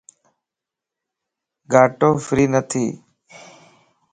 [1.71, 2.85] گاٽو فري نه ٿي